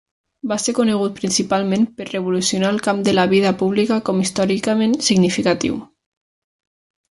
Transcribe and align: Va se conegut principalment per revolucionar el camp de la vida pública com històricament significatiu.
Va 0.51 0.55
se 0.61 0.73
conegut 0.77 1.19
principalment 1.19 1.85
per 1.99 2.07
revolucionar 2.07 2.73
el 2.77 2.81
camp 2.89 3.05
de 3.09 3.15
la 3.19 3.27
vida 3.35 3.53
pública 3.61 4.01
com 4.09 4.25
històricament 4.25 4.99
significatiu. 5.11 5.81